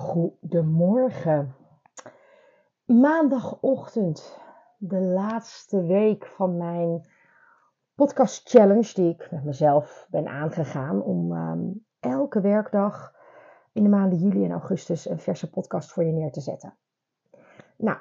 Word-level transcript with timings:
Goedemorgen. 0.00 1.54
Maandagochtend, 2.84 4.38
de 4.76 5.00
laatste 5.00 5.82
week 5.86 6.26
van 6.26 6.56
mijn 6.56 7.08
podcast 7.94 8.48
challenge 8.48 8.94
die 8.94 9.10
ik 9.10 9.30
met 9.30 9.44
mezelf 9.44 10.06
ben 10.10 10.28
aangegaan 10.28 11.02
om 11.02 11.32
ehm, 11.32 11.60
elke 11.98 12.40
werkdag 12.40 13.14
in 13.72 13.82
de 13.82 13.88
maanden 13.88 14.18
juli 14.18 14.44
en 14.44 14.50
augustus 14.50 15.08
een 15.08 15.18
verse 15.18 15.50
podcast 15.50 15.92
voor 15.92 16.04
je 16.04 16.12
neer 16.12 16.32
te 16.32 16.40
zetten. 16.40 16.74
Nou, 17.76 17.98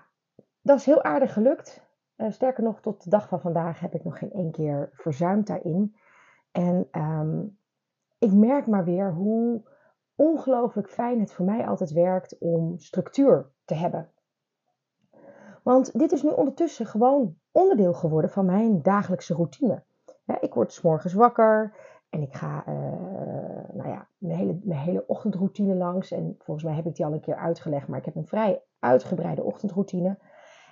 dat 0.62 0.78
is 0.78 0.86
heel 0.86 1.04
aardig 1.04 1.34
gelukt. 1.34 1.88
Uh, 2.18 2.32
sterker 2.32 2.64
nog, 2.64 2.82
tot 2.82 3.04
de 3.04 3.10
dag 3.10 3.28
van 3.28 3.42
vandaag 3.42 3.80
heb 3.80 3.94
ik 3.94 4.04
nog 4.04 4.18
geen 4.18 4.32
één 4.32 4.52
keer 4.52 4.90
verzuimd 4.94 5.48
daarin. 5.48 5.96
En 6.52 6.88
ehm, 6.92 7.46
ik 8.20 8.34
merk 8.34 8.68
maar 8.68 8.84
weer 8.84 9.14
hoe 9.14 9.64
ongelooflijk 10.20 10.90
fijn 10.90 11.20
het 11.20 11.32
voor 11.32 11.46
mij 11.46 11.68
altijd 11.68 11.92
werkt 11.92 12.38
om 12.38 12.80
structuur 12.80 13.52
te 13.66 13.74
hebben. 13.74 14.10
Want 15.64 16.00
dit 16.00 16.12
is 16.12 16.24
nu 16.24 16.30
ondertussen 16.30 16.86
gewoon 16.86 17.36
onderdeel 17.52 17.94
geworden 17.94 18.30
van 18.30 18.46
mijn 18.46 18.82
dagelijkse 18.82 19.34
routine. 19.34 19.84
ik 20.40 20.54
word 20.54 20.74
s 20.74 20.82
morgens 20.82 21.14
wakker 21.14 21.74
en 22.10 22.22
ik 22.22 22.34
ga 22.34 22.64
uh, 22.68 22.76
nou 23.74 23.90
ja, 23.90 24.08
mijn, 24.18 24.38
hele, 24.38 24.60
mijn 24.64 24.80
hele 24.80 25.08
ochtendroutine 25.08 25.76
langs. 25.76 26.12
En 26.12 26.36
volgens 26.40 26.66
mij 26.66 26.76
heb 26.76 26.86
ik 26.86 26.96
die 26.96 27.06
al 27.06 27.14
een 27.14 27.20
keer 27.20 27.36
uitgelegd, 27.36 27.88
maar 27.88 28.00
ik 28.00 28.06
heb 28.06 28.16
een 28.16 28.28
vrij 28.28 28.64
uitgebreide 28.80 29.44
ochtendroutine. 29.44 30.18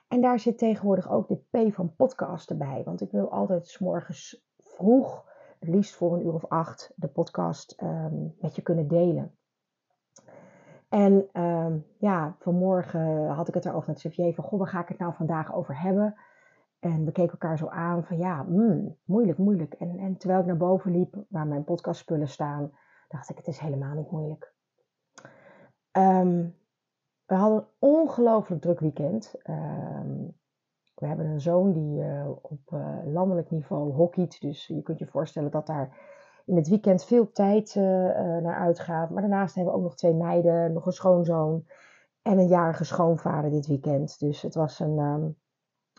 En 0.07 0.21
daar 0.21 0.39
zit 0.39 0.57
tegenwoordig 0.57 1.11
ook 1.11 1.27
de 1.27 1.35
P 1.35 1.73
van 1.73 1.95
podcast 1.95 2.49
erbij. 2.49 2.81
Want 2.85 3.01
ik 3.01 3.11
wil 3.11 3.31
altijd 3.31 3.67
s 3.67 3.79
morgens 3.79 4.45
vroeg, 4.57 5.25
liefst 5.59 5.95
voor 5.95 6.13
een 6.13 6.25
uur 6.25 6.33
of 6.33 6.45
acht, 6.45 6.93
de 6.95 7.07
podcast 7.07 7.71
ehm, 7.71 8.27
met 8.39 8.55
je 8.55 8.61
kunnen 8.61 8.87
delen. 8.87 9.36
En 10.89 11.41
um, 11.41 11.85
ja, 11.97 12.35
vanmorgen 12.39 13.27
had 13.27 13.47
ik 13.47 13.53
het 13.53 13.65
erover 13.65 13.89
met 13.89 13.97
Xavier 13.97 14.33
van, 14.33 14.43
goh, 14.43 14.59
waar 14.59 14.67
ga 14.67 14.81
ik 14.81 14.87
het 14.87 14.99
nou 14.99 15.13
vandaag 15.13 15.53
over 15.53 15.79
hebben? 15.81 16.15
En 16.79 17.05
we 17.05 17.11
keken 17.11 17.31
elkaar 17.31 17.57
zo 17.57 17.67
aan 17.67 18.03
van, 18.03 18.17
ja, 18.17 18.43
mm, 18.43 18.97
moeilijk, 19.05 19.37
moeilijk. 19.37 19.73
En, 19.73 19.97
en 19.99 20.17
terwijl 20.17 20.39
ik 20.39 20.45
naar 20.45 20.57
boven 20.57 20.91
liep, 20.91 21.23
waar 21.29 21.47
mijn 21.47 21.63
podcastspullen 21.63 22.27
staan, 22.27 22.71
dacht 23.07 23.29
ik, 23.29 23.37
het 23.37 23.47
is 23.47 23.59
helemaal 23.59 23.95
niet 23.95 24.11
moeilijk. 24.11 24.53
Um, 25.91 26.55
we 27.25 27.35
hadden 27.35 27.59
een 27.59 27.67
ongelooflijk 27.79 28.61
druk 28.61 28.79
weekend. 28.79 29.35
Um, 29.49 30.35
we 30.95 31.07
hebben 31.07 31.25
een 31.25 31.41
zoon 31.41 31.73
die 31.73 31.99
uh, 32.03 32.29
op 32.41 32.71
uh, 32.73 32.97
landelijk 33.05 33.51
niveau 33.51 33.91
hockeyt. 33.91 34.41
Dus 34.41 34.67
je 34.67 34.81
kunt 34.81 34.99
je 34.99 35.07
voorstellen 35.07 35.51
dat 35.51 35.67
daar 35.67 35.97
in 36.47 36.55
het 36.55 36.67
weekend 36.67 37.05
veel 37.05 37.31
tijd 37.31 37.75
uh, 37.75 37.83
naar 38.37 38.55
uitgaat. 38.55 39.09
Maar 39.09 39.21
daarnaast 39.21 39.55
hebben 39.55 39.73
we 39.73 39.79
ook 39.79 39.85
nog 39.85 39.95
twee 39.95 40.13
meiden, 40.13 40.73
nog 40.73 40.85
een 40.85 40.91
schoonzoon 40.91 41.65
en 42.21 42.37
een 42.37 42.47
jarige 42.47 42.83
schoonvader 42.83 43.51
dit 43.51 43.67
weekend. 43.67 44.19
Dus 44.19 44.41
het 44.41 44.55
was 44.55 44.79
een, 44.79 44.99
um, 44.99 45.37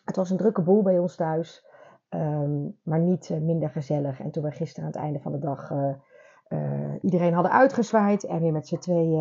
het 0.05 0.17
was 0.17 0.31
een 0.31 0.37
drukke 0.37 0.63
boel 0.63 0.83
bij 0.83 0.99
ons 0.99 1.17
thuis. 1.17 1.67
Um, 2.11 2.79
maar 2.83 3.01
niet 3.01 3.31
minder 3.41 3.71
gezellig. 3.71 4.21
En 4.21 4.31
toen 4.31 4.43
we 4.43 4.51
gisteren 4.51 4.85
aan 4.85 4.93
het 4.93 5.03
einde 5.03 5.21
van 5.21 5.33
de 5.33 5.39
dag 5.39 5.73
iedereen 7.01 7.33
hadden 7.33 7.53
uitgezwaaid 7.53 8.25
en 8.25 8.41
weer 8.41 8.53
met 8.53 8.69
z'n 8.69 8.79
tweeën, 8.79 9.19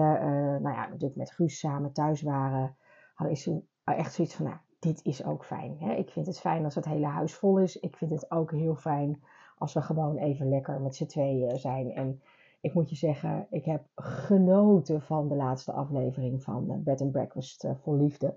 nou 0.62 0.70
ja, 0.70 0.86
natuurlijk 0.86 1.16
met 1.16 1.32
Guus 1.32 1.60
samen 1.60 1.92
thuis 1.92 2.22
waren, 2.22 2.76
hadden 3.14 3.38
ze 3.38 3.62
echt 3.84 4.14
zoiets 4.14 4.36
van, 4.36 4.46
nou, 4.46 4.58
dit 4.80 5.04
is 5.04 5.26
ook 5.26 5.46
fijn. 5.46 5.78
Hè? 5.80 5.94
Ik 5.94 6.10
vind 6.10 6.26
het 6.26 6.40
fijn 6.40 6.64
als 6.64 6.76
het 6.76 6.86
hele 6.86 7.06
huis 7.06 7.36
vol 7.36 7.60
is. 7.60 7.80
Ik 7.80 7.98
vind 7.98 8.12
het 8.12 8.32
ook 8.32 8.52
heel 8.52 8.76
fijn 8.76 9.22
als 9.58 9.74
we 9.74 9.82
gewoon 9.82 10.18
even 10.18 10.50
lekker 10.50 10.82
met 10.82 10.96
z'n 10.96 11.06
tweeën 11.06 11.60
zijn. 11.60 11.92
En 11.92 12.22
ik 12.62 12.74
moet 12.74 12.90
je 12.90 12.96
zeggen, 12.96 13.48
ik 13.50 13.66
heb 13.66 13.84
genoten 13.96 15.02
van 15.02 15.28
de 15.28 15.36
laatste 15.36 15.72
aflevering 15.72 16.44
van 16.44 16.84
Bed 16.84 17.02
and 17.02 17.12
Breakfast 17.12 17.64
uh, 17.64 17.72
Vol 17.76 17.96
Liefde. 17.96 18.36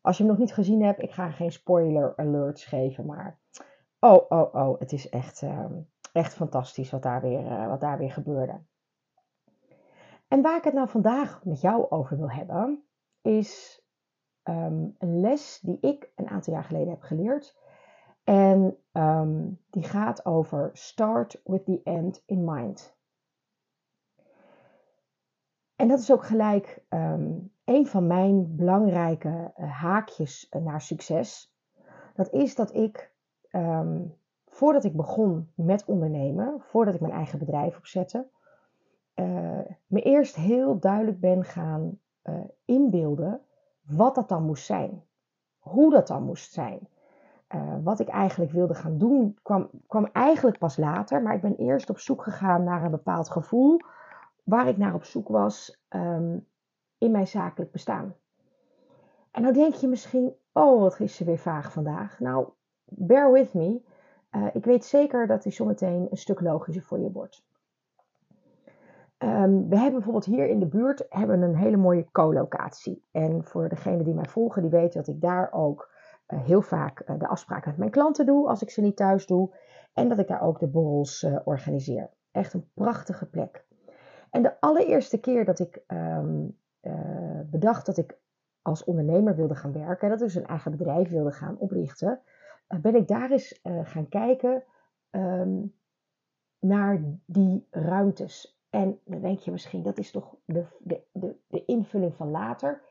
Als 0.00 0.16
je 0.16 0.22
hem 0.22 0.32
nog 0.32 0.40
niet 0.40 0.54
gezien 0.54 0.82
hebt, 0.82 1.02
ik 1.02 1.10
ga 1.10 1.30
geen 1.30 1.52
spoiler 1.52 2.16
alerts 2.16 2.64
geven, 2.64 3.06
maar 3.06 3.38
oh, 4.00 4.24
oh, 4.28 4.54
oh, 4.54 4.78
het 4.78 4.92
is 4.92 5.08
echt, 5.08 5.42
uh, 5.42 5.64
echt 6.12 6.34
fantastisch 6.34 6.90
wat 6.90 7.02
daar, 7.02 7.20
weer, 7.20 7.44
uh, 7.44 7.68
wat 7.68 7.80
daar 7.80 7.98
weer 7.98 8.12
gebeurde. 8.12 8.60
En 10.28 10.42
waar 10.42 10.56
ik 10.56 10.64
het 10.64 10.74
nou 10.74 10.88
vandaag 10.88 11.44
met 11.44 11.60
jou 11.60 11.90
over 11.90 12.16
wil 12.16 12.30
hebben, 12.30 12.84
is 13.22 13.82
um, 14.44 14.94
een 14.98 15.20
les 15.20 15.60
die 15.62 15.78
ik 15.80 16.12
een 16.14 16.28
aantal 16.28 16.52
jaar 16.52 16.64
geleden 16.64 16.88
heb 16.88 17.02
geleerd. 17.02 17.56
En 18.26 18.76
um, 18.92 19.60
die 19.70 19.82
gaat 19.82 20.24
over 20.24 20.70
start 20.72 21.40
with 21.44 21.64
the 21.64 21.80
end 21.84 22.22
in 22.26 22.44
mind. 22.44 22.96
En 25.76 25.88
dat 25.88 25.98
is 25.98 26.12
ook 26.12 26.24
gelijk 26.24 26.84
um, 26.88 27.52
een 27.64 27.86
van 27.86 28.06
mijn 28.06 28.56
belangrijke 28.56 29.52
uh, 29.56 29.80
haakjes 29.80 30.48
naar 30.50 30.80
succes. 30.80 31.54
Dat 32.14 32.32
is 32.32 32.54
dat 32.54 32.74
ik 32.74 33.14
voordat 34.46 34.84
ik 34.84 34.96
begon 34.96 35.52
met 35.54 35.84
ondernemen, 35.84 36.60
voordat 36.60 36.94
ik 36.94 37.00
mijn 37.00 37.12
eigen 37.12 37.38
bedrijf 37.38 37.76
opzette, 37.76 38.28
uh, 39.14 39.60
me 39.86 40.02
eerst 40.02 40.36
heel 40.36 40.78
duidelijk 40.78 41.20
ben 41.20 41.44
gaan 41.44 42.00
inbeelden 42.64 43.40
wat 43.82 44.14
dat 44.14 44.28
dan 44.28 44.42
moest 44.42 44.66
zijn. 44.66 45.04
Hoe 45.58 45.90
dat 45.90 46.06
dan 46.06 46.22
moest 46.22 46.52
zijn. 46.52 46.88
Uh, 47.54 47.74
wat 47.82 48.00
ik 48.00 48.08
eigenlijk 48.08 48.52
wilde 48.52 48.74
gaan 48.74 48.98
doen, 48.98 49.38
kwam, 49.42 49.70
kwam 49.86 50.08
eigenlijk 50.12 50.58
pas 50.58 50.76
later. 50.76 51.22
Maar 51.22 51.34
ik 51.34 51.40
ben 51.40 51.56
eerst 51.56 51.90
op 51.90 51.98
zoek 51.98 52.22
gegaan 52.22 52.64
naar 52.64 52.84
een 52.84 52.90
bepaald 52.90 53.30
gevoel. 53.30 53.80
Waar 54.44 54.68
ik 54.68 54.76
naar 54.76 54.94
op 54.94 55.04
zoek 55.04 55.28
was 55.28 55.82
um, 55.88 56.46
in 56.98 57.10
mijn 57.10 57.26
zakelijk 57.26 57.72
bestaan. 57.72 58.14
En 59.30 59.42
dan 59.42 59.52
denk 59.52 59.74
je 59.74 59.88
misschien, 59.88 60.34
oh 60.52 60.80
wat 60.80 61.00
is 61.00 61.16
ze 61.16 61.24
weer 61.24 61.38
vaag 61.38 61.72
vandaag. 61.72 62.20
Nou, 62.20 62.48
bear 62.84 63.32
with 63.32 63.54
me. 63.54 63.80
Uh, 64.30 64.46
ik 64.52 64.64
weet 64.64 64.84
zeker 64.84 65.26
dat 65.26 65.42
die 65.42 65.52
zometeen 65.52 66.06
een 66.10 66.16
stuk 66.16 66.40
logischer 66.40 66.82
voor 66.82 66.98
je 66.98 67.12
wordt. 67.12 67.44
Um, 69.18 69.68
we 69.68 69.76
hebben 69.76 69.92
bijvoorbeeld 69.92 70.24
hier 70.24 70.48
in 70.48 70.60
de 70.60 70.66
buurt 70.66 71.06
hebben 71.08 71.42
een 71.42 71.56
hele 71.56 71.76
mooie 71.76 72.06
co-locatie. 72.12 73.02
En 73.10 73.44
voor 73.44 73.68
degenen 73.68 74.04
die 74.04 74.14
mij 74.14 74.28
volgen, 74.28 74.62
die 74.62 74.70
weten 74.70 75.04
dat 75.04 75.14
ik 75.14 75.20
daar 75.20 75.52
ook 75.52 75.90
heel 76.26 76.62
vaak 76.62 77.02
uh, 77.08 77.18
de 77.18 77.26
afspraken 77.26 77.70
met 77.70 77.78
mijn 77.78 77.90
klanten 77.90 78.26
doe 78.26 78.48
als 78.48 78.62
ik 78.62 78.70
ze 78.70 78.80
niet 78.80 78.96
thuis 78.96 79.26
doe. 79.26 79.54
En 79.92 80.08
dat 80.08 80.18
ik 80.18 80.28
daar 80.28 80.42
ook 80.42 80.58
de 80.58 80.66
borrels 80.66 81.22
uh, 81.22 81.38
organiseer. 81.44 82.10
Echt 82.30 82.52
een 82.52 82.70
prachtige 82.74 83.26
plek. 83.26 83.64
En 84.30 84.42
de 84.42 84.60
allereerste 84.60 85.18
keer 85.18 85.44
dat 85.44 85.58
ik 85.58 85.82
um, 85.86 86.58
bedacht 87.50 87.86
dat 87.86 87.96
ik 87.96 88.18
als 88.62 88.84
ondernemer 88.84 89.36
wilde 89.36 89.54
gaan 89.54 89.72
werken, 89.72 90.08
dat 90.08 90.20
ik 90.20 90.24
dus 90.24 90.34
een 90.34 90.46
eigen 90.46 90.70
bedrijf 90.70 91.10
wilde 91.10 91.32
gaan 91.32 91.58
oprichten, 91.58 92.20
ben 92.80 92.94
ik 92.94 93.08
daar 93.08 93.30
eens 93.30 93.60
gaan 93.82 94.08
kijken 94.08 94.64
um, 95.10 95.74
naar 96.58 97.00
die 97.26 97.66
ruimtes. 97.70 98.60
En 98.70 99.00
dan 99.04 99.20
denk 99.20 99.38
je 99.38 99.50
misschien, 99.50 99.82
dat 99.82 99.98
is 99.98 100.10
toch 100.10 100.36
de, 100.44 100.66
de, 101.12 101.36
de 101.48 101.64
invulling 101.64 102.14
van 102.14 102.30
later. 102.30 102.82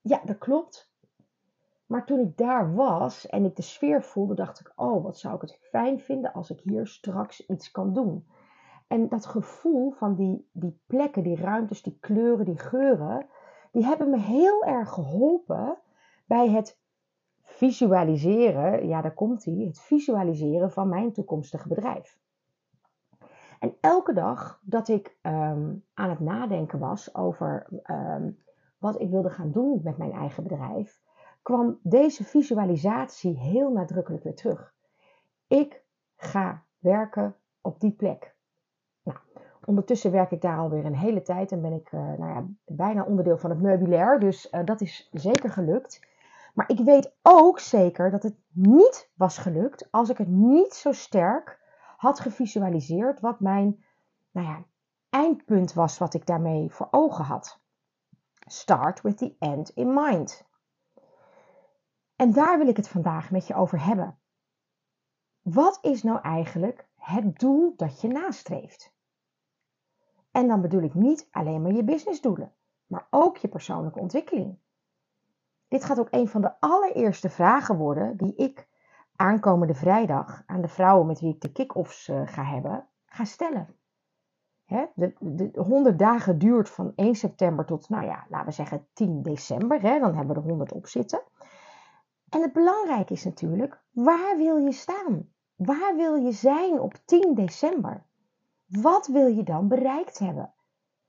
Ja, 0.00 0.20
dat 0.24 0.38
klopt. 0.38 0.93
Maar 1.94 2.04
toen 2.04 2.20
ik 2.20 2.36
daar 2.36 2.74
was 2.74 3.26
en 3.26 3.44
ik 3.44 3.56
de 3.56 3.62
sfeer 3.62 4.02
voelde, 4.02 4.34
dacht 4.34 4.60
ik: 4.60 4.72
Oh, 4.76 5.02
wat 5.02 5.18
zou 5.18 5.34
ik 5.34 5.40
het 5.40 5.58
fijn 5.60 6.00
vinden 6.00 6.32
als 6.32 6.50
ik 6.50 6.60
hier 6.60 6.86
straks 6.86 7.46
iets 7.46 7.70
kan 7.70 7.92
doen. 7.92 8.26
En 8.86 9.08
dat 9.08 9.26
gevoel 9.26 9.90
van 9.90 10.14
die, 10.14 10.48
die 10.52 10.80
plekken, 10.86 11.22
die 11.22 11.36
ruimtes, 11.36 11.82
die 11.82 11.98
kleuren, 12.00 12.44
die 12.44 12.58
geuren, 12.58 13.26
die 13.72 13.84
hebben 13.84 14.10
me 14.10 14.18
heel 14.18 14.64
erg 14.64 14.90
geholpen 14.90 15.78
bij 16.26 16.50
het 16.50 16.78
visualiseren. 17.42 18.86
Ja, 18.88 19.00
daar 19.00 19.14
komt 19.14 19.44
hij. 19.44 19.54
Het 19.54 19.80
visualiseren 19.80 20.70
van 20.70 20.88
mijn 20.88 21.12
toekomstige 21.12 21.68
bedrijf. 21.68 22.18
En 23.58 23.74
elke 23.80 24.12
dag 24.12 24.60
dat 24.62 24.88
ik 24.88 25.16
um, 25.22 25.84
aan 25.94 26.10
het 26.10 26.20
nadenken 26.20 26.78
was 26.78 27.14
over 27.14 27.66
um, 27.90 28.38
wat 28.78 29.00
ik 29.00 29.10
wilde 29.10 29.30
gaan 29.30 29.50
doen 29.50 29.80
met 29.82 29.96
mijn 29.96 30.12
eigen 30.12 30.42
bedrijf, 30.42 31.02
kwam 31.44 31.78
deze 31.82 32.24
visualisatie 32.24 33.38
heel 33.38 33.70
nadrukkelijk 33.70 34.24
weer 34.24 34.34
terug. 34.34 34.74
Ik 35.46 35.82
ga 36.16 36.64
werken 36.78 37.36
op 37.60 37.80
die 37.80 37.92
plek. 37.92 38.34
Ondertussen 39.64 40.10
werk 40.10 40.30
ik 40.30 40.40
daar 40.40 40.58
alweer 40.58 40.84
een 40.84 40.96
hele 40.96 41.22
tijd 41.22 41.52
en 41.52 41.60
ben 41.60 41.72
ik 41.72 41.92
uh, 41.92 42.00
nou 42.00 42.26
ja, 42.34 42.46
bijna 42.64 43.04
onderdeel 43.04 43.38
van 43.38 43.50
het 43.50 43.60
meubilair, 43.60 44.20
dus 44.20 44.52
uh, 44.52 44.64
dat 44.64 44.80
is 44.80 45.08
zeker 45.12 45.50
gelukt. 45.50 46.00
Maar 46.54 46.70
ik 46.70 46.78
weet 46.78 47.14
ook 47.22 47.58
zeker 47.58 48.10
dat 48.10 48.22
het 48.22 48.36
niet 48.52 49.10
was 49.14 49.38
gelukt 49.38 49.88
als 49.90 50.08
ik 50.08 50.18
het 50.18 50.28
niet 50.28 50.74
zo 50.74 50.92
sterk 50.92 51.60
had 51.96 52.20
gevisualiseerd 52.20 53.20
wat 53.20 53.40
mijn 53.40 53.84
nou 54.30 54.46
ja, 54.46 54.64
eindpunt 55.10 55.72
was 55.72 55.98
wat 55.98 56.14
ik 56.14 56.26
daarmee 56.26 56.70
voor 56.70 56.88
ogen 56.90 57.24
had. 57.24 57.60
Start 58.46 59.00
with 59.00 59.18
the 59.18 59.34
end 59.38 59.70
in 59.70 59.94
mind. 59.94 60.44
En 62.16 62.32
daar 62.32 62.58
wil 62.58 62.68
ik 62.68 62.76
het 62.76 62.88
vandaag 62.88 63.30
met 63.30 63.46
je 63.46 63.54
over 63.54 63.84
hebben. 63.84 64.18
Wat 65.42 65.78
is 65.82 66.02
nou 66.02 66.20
eigenlijk 66.20 66.88
het 66.94 67.38
doel 67.38 67.72
dat 67.76 68.00
je 68.00 68.08
nastreeft? 68.08 68.92
En 70.30 70.48
dan 70.48 70.60
bedoel 70.60 70.82
ik 70.82 70.94
niet 70.94 71.28
alleen 71.30 71.62
maar 71.62 71.72
je 71.72 71.84
businessdoelen. 71.84 72.52
maar 72.86 73.06
ook 73.10 73.36
je 73.36 73.48
persoonlijke 73.48 73.98
ontwikkeling. 73.98 74.58
Dit 75.68 75.84
gaat 75.84 75.98
ook 75.98 76.08
een 76.10 76.28
van 76.28 76.40
de 76.40 76.60
allereerste 76.60 77.28
vragen 77.28 77.76
worden 77.76 78.16
die 78.16 78.34
ik 78.34 78.68
aankomende 79.16 79.74
vrijdag 79.74 80.42
aan 80.46 80.60
de 80.60 80.68
vrouwen 80.68 81.06
met 81.06 81.20
wie 81.20 81.34
ik 81.34 81.40
de 81.40 81.52
kick-offs 81.52 82.08
uh, 82.08 82.22
ga 82.24 82.44
hebben, 82.44 82.86
ga 83.06 83.24
stellen. 83.24 83.76
Hè? 84.64 84.86
De, 84.94 85.14
de, 85.18 85.50
100 85.60 85.98
dagen 85.98 86.38
duurt 86.38 86.70
van 86.70 86.92
1 86.94 87.14
september 87.14 87.64
tot, 87.64 87.88
nou 87.88 88.04
ja, 88.04 88.26
laten 88.28 88.46
we 88.46 88.52
zeggen 88.52 88.86
10 88.92 89.22
december. 89.22 89.80
Hè? 89.80 89.98
Dan 89.98 90.14
hebben 90.14 90.34
we 90.34 90.40
er 90.42 90.48
100 90.48 90.72
op 90.72 90.86
zitten. 90.86 91.22
En 92.34 92.42
het 92.42 92.52
belangrijke 92.52 93.12
is 93.12 93.24
natuurlijk, 93.24 93.82
waar 93.90 94.36
wil 94.36 94.56
je 94.56 94.72
staan? 94.72 95.28
Waar 95.56 95.96
wil 95.96 96.14
je 96.14 96.32
zijn 96.32 96.80
op 96.80 96.94
10 97.04 97.34
december? 97.34 98.06
Wat 98.66 99.06
wil 99.06 99.26
je 99.26 99.42
dan 99.42 99.68
bereikt 99.68 100.18
hebben? 100.18 100.54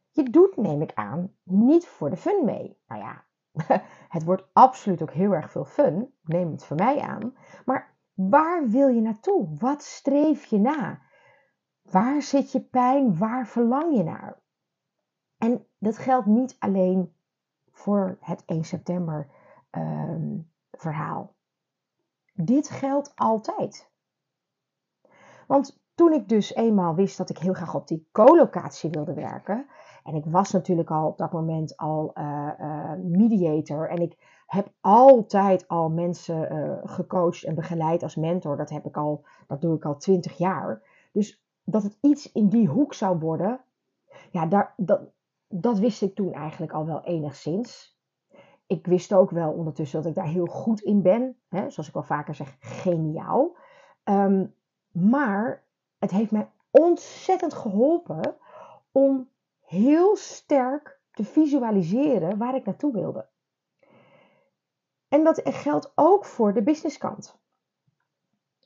Je 0.09 0.23
doet, 0.23 0.57
neem 0.57 0.81
ik 0.81 0.93
aan, 0.93 1.35
niet 1.43 1.87
voor 1.87 2.09
de 2.09 2.17
fun 2.17 2.45
mee. 2.45 2.77
Nou 2.87 3.01
ja, 3.01 3.25
het 4.15 4.23
wordt 4.23 4.49
absoluut 4.53 5.01
ook 5.01 5.11
heel 5.11 5.33
erg 5.33 5.51
veel 5.51 5.65
fun, 5.65 6.13
neem 6.23 6.51
het 6.51 6.65
van 6.65 6.77
mij 6.77 6.99
aan. 7.01 7.35
Maar 7.65 7.95
waar 8.13 8.69
wil 8.69 8.87
je 8.87 9.01
naartoe? 9.01 9.47
Wat 9.59 9.83
streef 9.83 10.45
je 10.45 10.59
na? 10.59 11.01
Waar 11.81 12.21
zit 12.21 12.51
je 12.51 12.61
pijn? 12.61 13.17
Waar 13.17 13.47
verlang 13.47 13.97
je 13.97 14.03
naar? 14.03 14.41
En 15.37 15.65
dat 15.77 15.97
geldt 15.97 16.25
niet 16.25 16.55
alleen 16.59 17.15
voor 17.71 18.17
het 18.21 18.43
1 18.45 18.63
september 18.63 19.29
ehm, 19.69 20.37
verhaal. 20.77 21.35
Dit 22.33 22.69
geldt 22.69 23.11
altijd. 23.15 23.91
Want 25.47 25.79
toen 25.95 26.13
ik 26.13 26.29
dus 26.29 26.53
eenmaal 26.53 26.95
wist 26.95 27.17
dat 27.17 27.29
ik 27.29 27.37
heel 27.37 27.53
graag 27.53 27.75
op 27.75 27.87
die 27.87 28.09
co-locatie 28.11 28.89
wilde 28.89 29.13
werken, 29.13 29.67
en 30.05 30.15
ik 30.15 30.25
was 30.25 30.51
natuurlijk 30.51 30.91
al 30.91 31.07
op 31.07 31.17
dat 31.17 31.31
moment 31.31 31.77
al 31.77 32.11
uh, 32.13 32.51
uh, 32.59 32.93
mediator. 32.93 33.89
En 33.89 33.97
ik 33.97 34.43
heb 34.45 34.71
altijd 34.81 35.67
al 35.67 35.89
mensen 35.89 36.53
uh, 36.53 36.77
gecoacht 36.83 37.43
en 37.43 37.55
begeleid 37.55 38.03
als 38.03 38.15
mentor. 38.15 38.57
Dat, 38.57 38.69
heb 38.69 38.85
ik 38.85 38.97
al, 38.97 39.25
dat 39.47 39.61
doe 39.61 39.75
ik 39.75 39.85
al 39.85 39.97
twintig 39.97 40.37
jaar. 40.37 40.81
Dus 41.11 41.43
dat 41.63 41.83
het 41.83 41.97
iets 42.01 42.31
in 42.31 42.49
die 42.49 42.67
hoek 42.67 42.93
zou 42.93 43.19
worden, 43.19 43.61
ja, 44.31 44.45
daar, 44.45 44.73
dat, 44.77 45.01
dat 45.47 45.79
wist 45.79 46.01
ik 46.01 46.15
toen 46.15 46.33
eigenlijk 46.33 46.71
al 46.71 46.85
wel 46.85 47.03
enigszins. 47.03 47.94
Ik 48.67 48.85
wist 48.85 49.13
ook 49.13 49.29
wel 49.29 49.51
ondertussen 49.51 50.01
dat 50.01 50.09
ik 50.09 50.15
daar 50.15 50.27
heel 50.27 50.45
goed 50.45 50.81
in 50.81 51.01
ben. 51.01 51.37
Hè, 51.49 51.69
zoals 51.69 51.87
ik 51.87 51.93
wel 51.93 52.03
vaker 52.03 52.35
zeg, 52.35 52.55
geniaal. 52.59 53.55
Um, 54.03 54.55
maar 54.91 55.63
het 55.99 56.11
heeft 56.11 56.31
mij 56.31 56.51
ontzettend 56.71 57.53
geholpen 57.53 58.37
om 58.91 59.29
heel 59.59 60.15
sterk 60.15 60.99
te 61.11 61.23
visualiseren 61.23 62.37
waar 62.37 62.55
ik 62.55 62.65
naartoe 62.65 62.93
wilde. 62.93 63.27
En 65.07 65.23
dat 65.23 65.41
geldt 65.43 65.91
ook 65.95 66.25
voor 66.25 66.53
de 66.53 66.63
businesskant. 66.63 67.39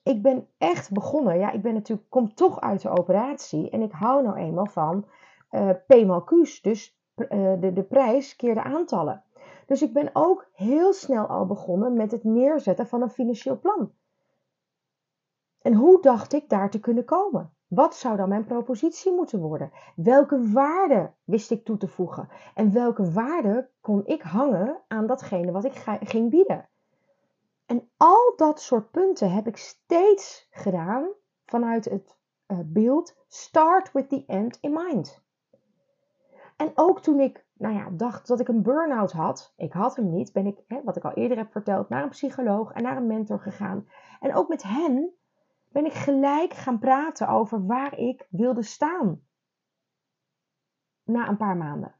Ik 0.04 0.22
ben 0.22 0.48
echt 0.58 0.92
begonnen, 0.92 1.38
ja, 1.38 1.52
ik 1.52 1.62
ben 1.62 1.74
natuurlijk, 1.74 2.10
kom 2.10 2.34
toch 2.34 2.62
uit 2.62 2.82
de 2.82 2.90
operatie 2.90 3.70
en 3.70 3.82
ik 3.82 3.92
hou 3.92 4.24
nou 4.24 4.38
eenmaal 4.38 4.66
van 4.66 5.06
uh, 5.52 6.06
mal 6.06 6.24
Q's, 6.24 6.62
dus 6.62 7.00
uh, 7.16 7.28
de, 7.60 7.74
de 7.74 7.84
prijs 7.84 8.36
keer 8.36 8.54
de 8.54 8.64
aantallen. 8.64 9.24
Dus 9.70 9.82
ik 9.82 9.94
ben 9.94 10.10
ook 10.14 10.50
heel 10.54 10.94
snel 10.94 11.26
al 11.26 11.46
begonnen 11.46 11.94
met 11.94 12.12
het 12.12 12.24
neerzetten 12.24 12.88
van 12.88 13.02
een 13.02 13.10
financieel 13.10 13.60
plan. 13.60 13.92
En 15.62 15.74
hoe 15.74 16.02
dacht 16.02 16.34
ik 16.34 16.50
daar 16.50 16.70
te 16.70 16.80
kunnen 16.80 17.06
komen? 17.06 17.54
Wat 17.68 17.96
zou 17.96 18.18
dan 18.18 18.30
mijn 18.30 18.46
propositie 18.46 19.12
moeten 19.12 19.40
worden? 19.40 19.72
Welke 19.96 20.52
waarde 20.52 21.14
wist 21.24 21.52
ik 21.52 21.66
toe 21.66 21.78
te 21.78 21.88
voegen? 21.88 22.30
En 22.56 22.74
welke 22.74 23.12
waarde 23.12 23.70
kon 23.82 24.06
ik 24.06 24.22
hangen 24.22 24.82
aan 24.88 25.08
datgene 25.08 25.52
wat 25.52 25.64
ik 25.64 25.74
ging 26.04 26.30
bieden? 26.30 26.70
En 27.66 27.90
al 27.98 28.34
dat 28.36 28.62
soort 28.62 28.92
punten 28.92 29.32
heb 29.32 29.48
ik 29.48 29.58
steeds 29.58 30.48
gedaan 30.52 31.08
vanuit 31.46 31.86
het 31.86 32.18
uh, 32.48 32.60
beeld 32.66 33.16
start 33.28 33.92
with 33.92 34.10
the 34.10 34.24
end 34.28 34.58
in 34.62 34.74
mind. 34.74 35.22
En 36.56 36.72
ook 36.76 37.02
toen 37.02 37.20
ik 37.20 37.48
nou 37.60 37.74
ja, 37.74 37.90
dacht 37.90 38.28
dat 38.28 38.40
ik 38.40 38.48
een 38.48 38.62
burn-out 38.62 39.12
had, 39.12 39.54
ik 39.56 39.74
had 39.74 39.96
hem 39.96 40.10
niet, 40.10 40.34
ben 40.34 40.46
ik, 40.46 40.64
hè, 40.68 40.84
wat 40.84 40.96
ik 40.96 41.04
al 41.06 41.14
eerder 41.14 41.38
heb 41.38 41.52
verteld, 41.52 41.90
naar 41.90 42.04
een 42.04 42.10
psycholoog 42.10 42.72
en 42.72 42.84
naar 42.84 42.98
een 42.98 43.08
mentor 43.08 43.40
gegaan. 43.40 43.88
En 44.20 44.36
ook 44.36 44.48
met 44.48 44.64
hen 44.64 45.14
ben 45.70 45.86
ik 45.86 45.94
gelijk 45.94 46.54
gaan 46.54 46.80
praten 46.80 47.28
over 47.28 47.66
waar 47.66 47.98
ik 47.98 48.28
wilde 48.30 48.64
staan. 48.64 49.22
Na 51.04 51.28
een 51.28 51.38
paar 51.38 51.58
maanden. 51.58 51.96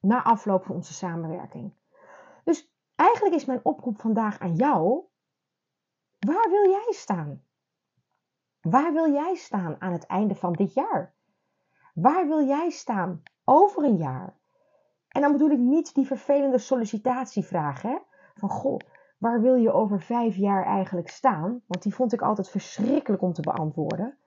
Na 0.00 0.22
afloop 0.22 0.64
van 0.64 0.74
onze 0.74 0.92
samenwerking. 0.92 1.74
Dus 2.44 2.72
eigenlijk 2.94 3.34
is 3.34 3.44
mijn 3.44 3.64
oproep 3.64 4.00
vandaag 4.00 4.38
aan 4.38 4.54
jou. 4.54 5.04
Waar 6.18 6.50
wil 6.50 6.70
jij 6.70 6.92
staan? 6.92 7.44
Waar 8.60 8.92
wil 8.92 9.12
jij 9.12 9.34
staan 9.34 9.80
aan 9.80 9.92
het 9.92 10.06
einde 10.06 10.34
van 10.34 10.52
dit 10.52 10.72
jaar? 10.72 11.14
Waar 11.94 12.26
wil 12.26 12.46
jij 12.46 12.70
staan 12.70 13.22
over 13.44 13.84
een 13.84 13.96
jaar? 13.96 14.40
En 15.12 15.20
dan 15.20 15.32
bedoel 15.32 15.50
ik 15.50 15.58
niet 15.58 15.94
die 15.94 16.06
vervelende 16.06 16.58
sollicitatievraag? 16.58 17.82
Van 18.34 18.48
goh, 18.48 18.78
waar 19.18 19.40
wil 19.40 19.54
je 19.54 19.72
over 19.72 20.00
vijf 20.00 20.36
jaar 20.36 20.64
eigenlijk 20.64 21.08
staan? 21.08 21.62
Want 21.66 21.82
die 21.82 21.94
vond 21.94 22.12
ik 22.12 22.22
altijd 22.22 22.50
verschrikkelijk 22.50 23.22
om 23.22 23.32
te 23.32 23.40
beantwoorden. 23.40 24.18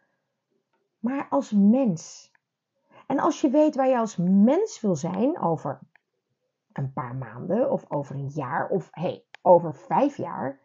Maar 1.00 1.28
als 1.30 1.52
mens. 1.52 2.32
En 3.08 3.20
als 3.20 3.42
je 3.42 3.50
weet 3.50 3.76
waar 3.76 3.88
je 3.88 3.98
als 3.98 4.16
mens 4.18 4.82
wil 4.82 4.96
zijn 4.96 5.40
over 5.40 5.80
een 6.74 6.94
paar 6.94 7.16
maanden 7.16 7.72
of 7.72 7.92
over 7.92 8.16
een 8.16 8.30
jaar 8.30 8.70
of 8.70 8.88
hey, 8.92 9.26
over 9.42 9.76
vijf 9.76 10.18
jaar, 10.18 10.60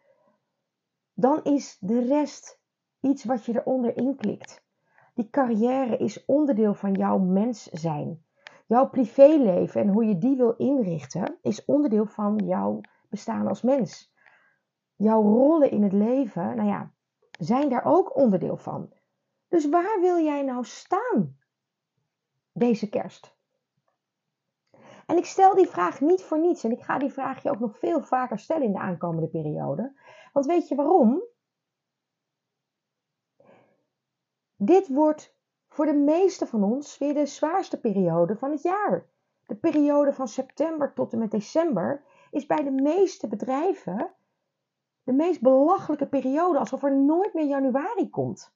dan 1.13 1.43
is 1.43 1.77
de 1.79 1.99
rest 1.99 2.59
iets 2.99 3.23
wat 3.23 3.45
je 3.45 3.59
eronder 3.59 3.97
inklikt. 3.97 4.63
Die 5.13 5.29
carrière 5.29 5.97
is 5.97 6.25
onderdeel 6.25 6.73
van 6.73 6.93
jouw 6.93 7.17
mens 7.17 7.63
zijn. 7.63 8.23
Jouw 8.71 8.89
privéleven 8.89 9.81
en 9.81 9.87
hoe 9.87 10.05
je 10.05 10.17
die 10.17 10.35
wil 10.35 10.55
inrichten 10.55 11.37
is 11.41 11.65
onderdeel 11.65 12.05
van 12.05 12.37
jouw 12.45 12.81
bestaan 13.09 13.47
als 13.47 13.61
mens 13.61 14.13
jouw 14.95 15.21
rollen 15.21 15.71
in 15.71 15.83
het 15.83 15.93
leven, 15.93 16.55
nou 16.55 16.67
ja, 16.67 16.91
zijn 17.39 17.69
daar 17.69 17.85
ook 17.85 18.15
onderdeel 18.15 18.57
van. 18.57 18.93
Dus 19.47 19.69
waar 19.69 19.99
wil 19.99 20.23
jij 20.23 20.41
nou 20.43 20.65
staan 20.65 21.37
deze 22.51 22.89
kerst? 22.89 23.35
En 25.05 25.17
ik 25.17 25.25
stel 25.25 25.55
die 25.55 25.67
vraag 25.67 26.01
niet 26.01 26.23
voor 26.23 26.39
niets 26.39 26.63
en 26.63 26.71
ik 26.71 26.81
ga 26.81 26.97
die 26.97 27.13
vraag 27.13 27.43
je 27.43 27.49
ook 27.49 27.59
nog 27.59 27.79
veel 27.79 28.01
vaker 28.01 28.39
stellen 28.39 28.63
in 28.63 28.73
de 28.73 28.79
aankomende 28.79 29.27
periode. 29.27 29.99
Want 30.33 30.45
weet 30.45 30.67
je 30.67 30.75
waarom? 30.75 31.23
Dit 34.55 34.87
wordt 34.87 35.39
voor 35.81 35.91
de 35.91 35.99
meeste 35.99 36.47
van 36.47 36.63
ons 36.63 36.97
weer 36.97 37.13
de 37.13 37.25
zwaarste 37.25 37.79
periode 37.79 38.35
van 38.35 38.51
het 38.51 38.61
jaar. 38.61 39.05
De 39.45 39.55
periode 39.55 40.13
van 40.13 40.27
september 40.27 40.93
tot 40.93 41.13
en 41.13 41.19
met 41.19 41.31
december 41.31 42.03
is 42.31 42.45
bij 42.45 42.63
de 42.63 42.71
meeste 42.71 43.27
bedrijven 43.27 44.11
de 45.03 45.13
meest 45.13 45.41
belachelijke 45.41 46.07
periode, 46.07 46.59
alsof 46.59 46.83
er 46.83 46.95
nooit 46.95 47.33
meer 47.33 47.45
januari 47.45 48.09
komt. 48.09 48.53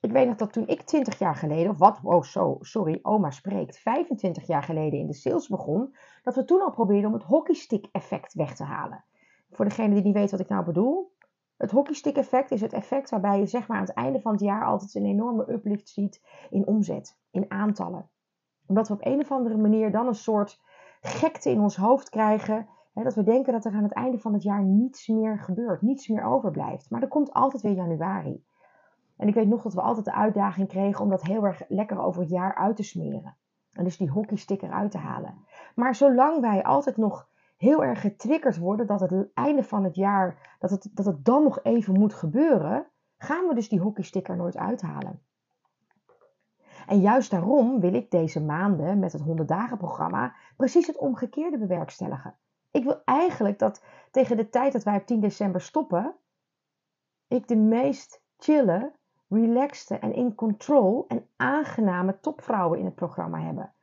Ik 0.00 0.12
weet 0.12 0.26
nog 0.26 0.36
dat 0.36 0.52
toen 0.52 0.66
ik 0.66 0.82
20 0.82 1.18
jaar 1.18 1.36
geleden, 1.36 1.70
of 1.70 1.78
wat, 1.78 2.00
oh 2.02 2.22
zo, 2.22 2.56
sorry, 2.60 2.98
oma 3.02 3.30
spreekt, 3.30 3.78
25 3.78 4.46
jaar 4.46 4.62
geleden 4.62 4.98
in 4.98 5.06
de 5.06 5.14
sales 5.14 5.48
begon, 5.48 5.96
dat 6.22 6.34
we 6.34 6.44
toen 6.44 6.60
al 6.60 6.70
probeerden 6.70 7.06
om 7.06 7.12
het 7.12 7.24
hockeystick 7.24 7.88
effect 7.92 8.34
weg 8.34 8.54
te 8.54 8.64
halen. 8.64 9.04
Voor 9.50 9.64
degene 9.64 9.94
die 9.94 10.04
niet 10.04 10.14
weet 10.14 10.30
wat 10.30 10.40
ik 10.40 10.48
nou 10.48 10.64
bedoel, 10.64 11.14
het 11.56 11.70
hockeystick 11.70 12.16
effect 12.16 12.50
is 12.50 12.60
het 12.60 12.72
effect 12.72 13.10
waarbij 13.10 13.38
je 13.38 13.46
zeg 13.46 13.68
maar 13.68 13.76
aan 13.76 13.84
het 13.84 13.94
einde 13.94 14.20
van 14.20 14.32
het 14.32 14.40
jaar 14.40 14.64
altijd 14.64 14.94
een 14.94 15.04
enorme 15.04 15.50
uplift 15.50 15.88
ziet 15.88 16.22
in 16.50 16.66
omzet, 16.66 17.18
in 17.30 17.50
aantallen. 17.50 18.10
Omdat 18.66 18.88
we 18.88 18.94
op 18.94 19.06
een 19.06 19.20
of 19.20 19.30
andere 19.30 19.56
manier 19.56 19.90
dan 19.90 20.06
een 20.06 20.14
soort 20.14 20.60
gekte 21.00 21.50
in 21.50 21.60
ons 21.60 21.76
hoofd 21.76 22.08
krijgen 22.08 22.68
dat 23.04 23.14
we 23.14 23.22
denken 23.22 23.52
dat 23.52 23.64
er 23.64 23.72
aan 23.72 23.82
het 23.82 23.92
einde 23.92 24.18
van 24.18 24.32
het 24.32 24.42
jaar 24.42 24.62
niets 24.62 25.08
meer 25.08 25.38
gebeurt, 25.38 25.82
niets 25.82 26.08
meer 26.08 26.24
overblijft. 26.24 26.90
Maar 26.90 27.02
er 27.02 27.08
komt 27.08 27.32
altijd 27.32 27.62
weer 27.62 27.72
januari. 27.72 28.44
En 29.16 29.28
ik 29.28 29.34
weet 29.34 29.48
nog 29.48 29.62
dat 29.62 29.74
we 29.74 29.80
altijd 29.80 30.04
de 30.04 30.12
uitdaging 30.12 30.68
kregen 30.68 31.04
om 31.04 31.10
dat 31.10 31.22
heel 31.22 31.44
erg 31.44 31.62
lekker 31.68 31.98
over 31.98 32.20
het 32.20 32.30
jaar 32.30 32.54
uit 32.54 32.76
te 32.76 32.82
smeren. 32.82 33.36
En 33.72 33.84
dus 33.84 33.96
die 33.96 34.10
hockeysticker 34.10 34.70
uit 34.70 34.90
te 34.90 34.98
halen. 34.98 35.34
Maar 35.74 35.94
zolang 35.94 36.40
wij 36.40 36.64
altijd 36.64 36.96
nog 36.96 37.28
heel 37.56 37.84
erg 37.84 38.00
getriggerd 38.00 38.58
worden 38.58 38.86
dat 38.86 39.00
het 39.00 39.28
einde 39.34 39.62
van 39.62 39.84
het 39.84 39.94
jaar, 39.94 40.56
dat 40.58 40.70
het, 40.70 40.88
dat 40.92 41.06
het 41.06 41.24
dan 41.24 41.42
nog 41.42 41.62
even 41.62 41.98
moet 41.98 42.14
gebeuren, 42.14 42.86
gaan 43.16 43.46
we 43.48 43.54
dus 43.54 43.68
die 43.68 43.80
hockeysticker 43.80 44.36
nooit 44.36 44.56
uithalen. 44.56 45.22
En 46.86 47.00
juist 47.00 47.30
daarom 47.30 47.80
wil 47.80 47.94
ik 47.94 48.10
deze 48.10 48.44
maanden 48.44 48.98
met 48.98 49.12
het 49.12 49.22
100 49.22 49.48
dagen 49.48 49.76
programma 49.76 50.34
precies 50.56 50.86
het 50.86 50.96
omgekeerde 50.96 51.58
bewerkstelligen. 51.58 52.36
Ik 52.70 52.84
wil 52.84 53.02
eigenlijk 53.04 53.58
dat 53.58 53.82
tegen 54.10 54.36
de 54.36 54.48
tijd 54.48 54.72
dat 54.72 54.82
wij 54.82 54.96
op 54.96 55.06
10 55.06 55.20
december 55.20 55.60
stoppen, 55.60 56.14
ik 57.28 57.48
de 57.48 57.56
meest 57.56 58.22
chille, 58.36 58.92
relaxte 59.28 59.98
en 59.98 60.14
in 60.14 60.34
control 60.34 61.04
en 61.08 61.28
aangename 61.36 62.20
topvrouwen 62.20 62.78
in 62.78 62.84
het 62.84 62.94
programma 62.94 63.40
hebben. 63.40 63.74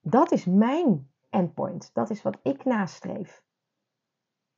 Dat 0.00 0.32
is 0.32 0.44
mijn 0.44 1.09
endpoint. 1.30 1.90
Dat 1.94 2.10
is 2.10 2.22
wat 2.22 2.38
ik 2.42 2.64
nastreef. 2.64 3.42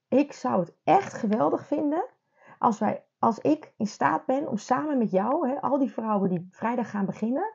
Ik 0.09 0.33
zou 0.33 0.61
het 0.61 0.75
echt 0.85 1.13
geweldig 1.13 1.67
vinden 1.67 2.05
als, 2.59 2.79
wij, 2.79 3.05
als 3.19 3.39
ik 3.39 3.73
in 3.77 3.87
staat 3.87 4.27
ben 4.27 4.49
om 4.49 4.57
samen 4.57 4.99
met 4.99 5.11
jou, 5.11 5.49
hè, 5.49 5.61
al 5.61 5.79
die 5.79 5.93
vrouwen 5.93 6.29
die 6.29 6.49
vrijdag 6.51 6.91
gaan 6.91 7.07
beginnen, 7.07 7.55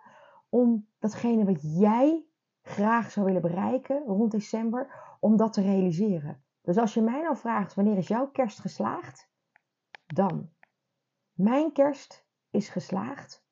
om 0.49 0.87
datgene 0.99 1.45
wat 1.45 1.79
jij 1.79 2.25
graag 2.61 3.11
zou 3.11 3.25
willen 3.25 3.41
bereiken 3.41 4.03
rond 4.05 4.31
december, 4.31 5.15
om 5.19 5.37
dat 5.37 5.53
te 5.53 5.61
realiseren. 5.61 6.43
Dus 6.61 6.77
als 6.77 6.93
je 6.93 7.01
mij 7.01 7.21
nou 7.21 7.37
vraagt 7.37 7.73
wanneer 7.73 7.97
is 7.97 8.07
jouw 8.07 8.27
kerst 8.27 8.59
geslaagd, 8.59 9.29
dan. 10.05 10.49
Mijn 11.33 11.71
kerst 11.71 12.25
is 12.49 12.69
geslaagd 12.69 13.45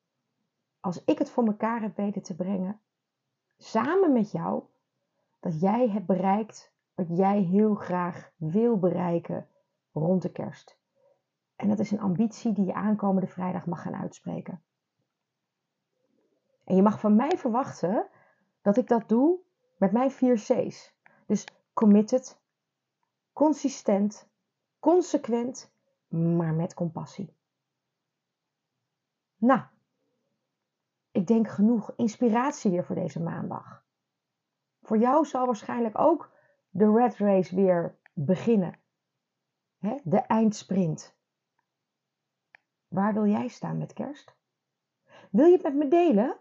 als 0.86 1.04
ik 1.04 1.18
het 1.18 1.30
voor 1.30 1.44
mekaar 1.44 1.80
heb 1.80 1.96
weten 1.96 2.22
te 2.22 2.34
brengen, 2.34 2.80
samen 3.56 4.12
met 4.12 4.30
jou, 4.30 4.62
dat 5.46 5.60
jij 5.60 5.88
hebt 5.88 6.06
bereikt 6.06 6.72
wat 6.94 7.16
jij 7.16 7.40
heel 7.40 7.74
graag 7.74 8.30
wil 8.36 8.78
bereiken 8.78 9.48
rond 9.92 10.22
de 10.22 10.32
kerst. 10.32 10.78
En 11.56 11.68
dat 11.68 11.78
is 11.78 11.90
een 11.90 12.00
ambitie 12.00 12.52
die 12.52 12.64
je 12.64 12.74
aankomende 12.74 13.26
vrijdag 13.26 13.66
mag 13.66 13.82
gaan 13.82 13.94
uitspreken. 13.94 14.62
En 16.64 16.76
je 16.76 16.82
mag 16.82 17.00
van 17.00 17.16
mij 17.16 17.38
verwachten 17.38 18.08
dat 18.62 18.76
ik 18.76 18.88
dat 18.88 19.08
doe 19.08 19.38
met 19.76 19.92
mijn 19.92 20.10
vier 20.10 20.34
C's. 20.34 20.94
Dus 21.26 21.44
committed, 21.72 22.40
consistent, 23.32 24.28
consequent, 24.78 25.72
maar 26.08 26.54
met 26.54 26.74
compassie. 26.74 27.34
Nou, 29.36 29.60
ik 31.10 31.26
denk 31.26 31.48
genoeg 31.48 31.92
inspiratie 31.96 32.70
weer 32.70 32.84
voor 32.84 32.96
deze 32.96 33.20
maandag. 33.20 33.84
Voor 34.86 34.98
jou 34.98 35.24
zal 35.24 35.46
waarschijnlijk 35.46 35.98
ook 35.98 36.30
de 36.68 36.92
red 36.92 37.16
race 37.16 37.54
weer 37.54 37.98
beginnen. 38.12 38.78
de 40.02 40.20
eindsprint. 40.20 41.16
Waar 42.88 43.14
wil 43.14 43.26
jij 43.26 43.48
staan 43.48 43.78
met 43.78 43.92
kerst? 43.92 44.36
Wil 45.30 45.46
je 45.46 45.52
het 45.52 45.62
met 45.62 45.74
me 45.74 45.88
delen? 45.88 46.36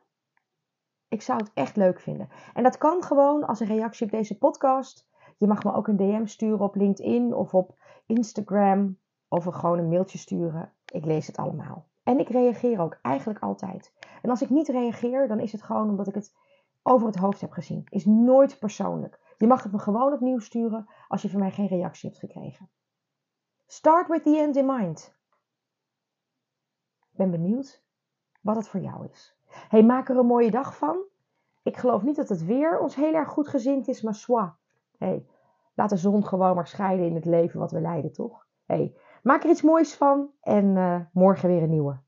Ik 1.07 1.21
zou 1.21 1.39
het 1.39 1.51
echt 1.53 1.75
leuk 1.75 1.99
vinden. 1.99 2.29
En 2.53 2.63
dat 2.63 2.77
kan 2.77 3.03
gewoon 3.03 3.47
als 3.47 3.59
een 3.59 3.67
reactie 3.67 4.05
op 4.05 4.11
deze 4.11 4.37
podcast. 4.37 5.07
Je 5.37 5.47
mag 5.47 5.63
me 5.63 5.73
ook 5.73 5.87
een 5.87 5.97
DM 5.97 6.25
sturen 6.25 6.65
op 6.65 6.75
LinkedIn 6.75 7.33
of 7.33 7.53
op 7.53 7.75
Instagram. 8.05 8.99
Of 9.27 9.43
gewoon 9.43 9.79
een 9.79 9.89
mailtje 9.89 10.17
sturen. 10.17 10.73
Ik 10.93 11.05
lees 11.05 11.27
het 11.27 11.37
allemaal. 11.37 11.87
En 12.03 12.19
ik 12.19 12.29
reageer 12.29 12.79
ook 12.79 12.99
eigenlijk 13.01 13.39
altijd. 13.39 13.93
En 14.21 14.29
als 14.29 14.41
ik 14.41 14.49
niet 14.49 14.67
reageer, 14.67 15.27
dan 15.27 15.39
is 15.39 15.51
het 15.51 15.63
gewoon 15.63 15.89
omdat 15.89 16.07
ik 16.07 16.15
het 16.15 16.35
over 16.87 17.07
het 17.07 17.15
hoofd 17.15 17.41
heb 17.41 17.51
gezien. 17.51 17.87
Is 17.89 18.05
nooit 18.05 18.59
persoonlijk. 18.59 19.19
Je 19.37 19.47
mag 19.47 19.63
het 19.63 19.71
me 19.71 19.79
gewoon 19.79 20.13
opnieuw 20.13 20.39
sturen 20.39 20.89
als 21.07 21.21
je 21.21 21.29
van 21.29 21.39
mij 21.39 21.51
geen 21.51 21.67
reactie 21.67 22.09
hebt 22.09 22.21
gekregen. 22.21 22.69
Start 23.65 24.07
with 24.07 24.23
the 24.23 24.37
end 24.37 24.55
in 24.55 24.65
mind. 24.65 25.15
Ben 27.11 27.31
benieuwd 27.31 27.83
wat 28.41 28.55
het 28.55 28.67
voor 28.67 28.79
jou 28.79 29.07
is. 29.11 29.37
Hey, 29.45 29.83
maak 29.83 30.09
er 30.09 30.17
een 30.17 30.25
mooie 30.25 30.51
dag 30.51 30.77
van. 30.77 30.97
Ik 31.63 31.77
geloof 31.77 32.03
niet 32.03 32.15
dat 32.15 32.29
het 32.29 32.45
weer 32.45 32.79
ons 32.79 32.95
heel 32.95 33.13
erg 33.13 33.29
goed 33.29 33.47
gezind 33.47 33.87
is, 33.87 34.01
maar 34.01 34.15
swa. 34.15 34.57
Hey, 34.97 35.25
laat 35.73 35.89
de 35.89 35.97
zon 35.97 36.25
gewoon 36.25 36.55
maar 36.55 36.67
schijnen 36.67 37.05
in 37.05 37.15
het 37.15 37.25
leven 37.25 37.59
wat 37.59 37.71
we 37.71 37.81
leiden, 37.81 38.11
toch? 38.11 38.47
Hey, 38.65 38.95
maak 39.23 39.43
er 39.43 39.49
iets 39.49 39.61
moois 39.61 39.95
van 39.95 40.31
en 40.41 40.65
uh, 40.65 40.99
morgen 41.13 41.49
weer 41.49 41.63
een 41.63 41.69
nieuwe. 41.69 42.03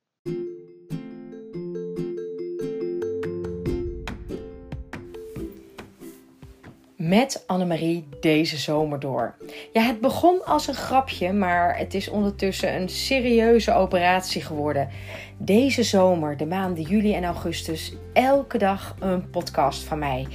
Met 7.08 7.44
Annemarie 7.46 8.08
deze 8.20 8.58
zomer 8.58 9.00
door. 9.00 9.36
Ja, 9.74 9.82
het 9.82 10.02
begon 10.02 10.46
als 10.46 10.68
een 10.68 10.74
grapje, 10.74 11.34
maar 11.34 11.78
het 11.78 11.94
is 11.94 12.10
ondertussen 12.10 12.76
een 12.76 12.90
serieuze 12.90 13.74
operatie 13.74 14.42
geworden. 14.42 14.90
Deze 15.38 15.84
zomer, 15.84 16.38
de 16.38 16.46
maanden 16.46 16.84
juli 16.84 17.14
en 17.14 17.24
augustus, 17.24 17.94
elke 18.14 18.58
dag 18.58 18.96
een 19.00 19.30
podcast 19.30 19.84
van 19.84 20.00
mij. 20.00 20.28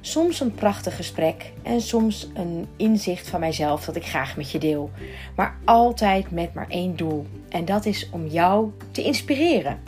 Soms 0.00 0.40
een 0.40 0.54
prachtig 0.54 0.96
gesprek 0.96 1.52
en 1.62 1.80
soms 1.80 2.28
een 2.34 2.66
inzicht 2.76 3.28
van 3.28 3.40
mijzelf 3.40 3.84
dat 3.84 3.96
ik 3.96 4.06
graag 4.06 4.36
met 4.36 4.50
je 4.50 4.58
deel. 4.58 4.90
Maar 5.36 5.58
altijd 5.64 6.30
met 6.30 6.54
maar 6.54 6.68
één 6.68 6.96
doel. 6.96 7.26
En 7.48 7.64
dat 7.64 7.86
is 7.86 8.08
om 8.10 8.26
jou 8.26 8.70
te 8.90 9.02
inspireren. 9.02 9.78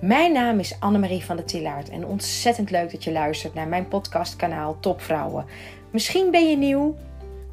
Mijn 0.00 0.32
naam 0.32 0.58
is 0.58 0.80
Annemarie 0.80 1.24
van 1.24 1.36
der 1.36 1.44
Tillaert 1.44 1.88
en 1.88 2.06
ontzettend 2.06 2.70
leuk 2.70 2.90
dat 2.90 3.04
je 3.04 3.12
luistert 3.12 3.54
naar 3.54 3.68
mijn 3.68 3.88
podcastkanaal 3.88 4.76
Topvrouwen. 4.80 5.44
Misschien 5.90 6.30
ben 6.30 6.50
je 6.50 6.56
nieuw, 6.56 6.96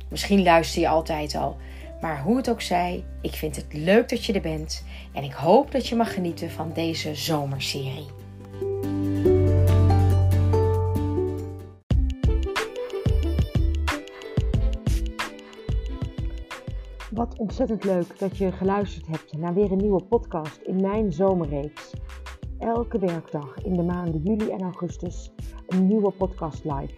misschien 0.10 0.44
luister 0.44 0.82
je 0.82 0.88
altijd 0.88 1.36
al. 1.36 1.58
Maar 2.02 2.22
hoe 2.22 2.38
het 2.38 2.50
ook 2.50 2.62
zij, 2.62 3.04
ik 3.22 3.34
vind 3.34 3.56
het 3.56 3.66
leuk 3.70 4.10
dat 4.10 4.26
je 4.26 4.34
er 4.34 4.42
bent 4.42 4.84
en 5.14 5.24
ik 5.24 5.34
hoop 5.34 5.72
dat 5.72 5.88
je 5.88 5.96
mag 5.96 6.14
genieten 6.14 6.52
van 6.52 6.72
deze 6.74 7.16
zomerserie. 7.16 8.21
Wat 17.32 17.40
ontzettend 17.40 17.84
leuk 17.84 18.20
dat 18.20 18.38
je 18.38 18.52
geluisterd 18.52 19.08
hebt 19.08 19.38
naar 19.38 19.54
weer 19.54 19.72
een 19.72 19.78
nieuwe 19.78 20.04
podcast 20.04 20.62
in 20.62 20.82
mijn 20.82 21.14
zomerreeks. 21.14 21.94
Elke 22.60 23.00
werkdag 23.00 23.64
in 23.64 23.74
de 23.74 23.84
maanden 23.84 24.22
juli 24.22 24.50
en 24.50 24.62
augustus 24.62 25.32
een 25.68 25.88
nieuwe 25.88 26.12
podcast 26.12 26.64
live. 26.64 26.96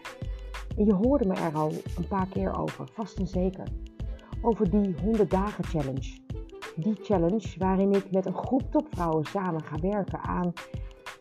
En 0.78 0.86
je 0.86 0.94
hoorde 0.94 1.28
me 1.28 1.34
er 1.34 1.56
al 1.56 1.72
een 1.98 2.08
paar 2.08 2.28
keer 2.28 2.60
over, 2.60 2.90
vast 2.94 3.20
en 3.20 3.28
zeker. 3.28 3.68
Over 4.42 4.70
die 4.70 4.96
100 5.04 5.30
dagen 5.30 5.64
challenge. 5.64 6.20
Die 6.76 6.96
challenge 7.02 7.56
waarin 7.58 7.92
ik 7.92 8.12
met 8.12 8.26
een 8.26 8.38
groep 8.38 8.72
topvrouwen 8.72 9.26
samen 9.26 9.64
ga 9.64 9.80
werken 9.80 10.20
aan 10.20 10.54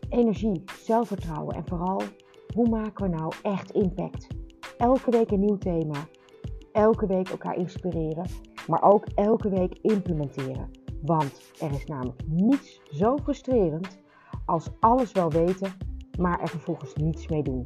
energie, 0.09 0.63
zelfvertrouwen 0.81 1.55
en 1.55 1.67
vooral 1.67 2.01
hoe 2.53 2.69
maken 2.69 3.09
we 3.09 3.15
nou 3.17 3.33
echt 3.41 3.71
impact. 3.71 4.27
Elke 4.77 5.11
week 5.11 5.31
een 5.31 5.39
nieuw 5.39 5.57
thema. 5.57 6.07
Elke 6.71 7.05
week 7.05 7.29
elkaar 7.29 7.55
inspireren, 7.57 8.25
maar 8.67 8.83
ook 8.83 9.05
elke 9.15 9.49
week 9.49 9.77
implementeren. 9.81 10.69
Want 11.01 11.41
er 11.59 11.71
is 11.71 11.85
namelijk 11.85 12.21
niets 12.27 12.81
zo 12.91 13.17
frustrerend 13.17 14.01
als 14.45 14.69
alles 14.79 15.11
wel 15.11 15.31
weten, 15.31 15.71
maar 16.19 16.41
er 16.41 16.47
vervolgens 16.47 16.93
niets 16.95 17.27
mee 17.27 17.43
doen. 17.43 17.65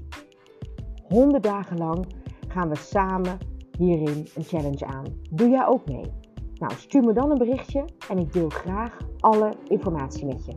100 1.08 1.44
dagen 1.44 1.78
lang 1.78 2.06
gaan 2.48 2.70
we 2.70 2.76
samen 2.76 3.38
hierin 3.78 4.28
een 4.36 4.44
challenge 4.44 4.86
aan. 4.86 5.06
Doe 5.32 5.50
jij 5.50 5.68
ook 5.68 5.88
mee? 5.90 6.12
Nou, 6.56 6.74
stuur 6.74 7.04
me 7.04 7.14
dan 7.14 7.32
een 7.32 7.38
berichtje 7.38 7.86
en 8.10 8.18
ik 8.18 8.34
deel 8.34 8.50
graag 8.50 8.98
alle 9.20 9.54
informatie 9.68 10.26
met 10.26 10.46
je. 10.46 10.54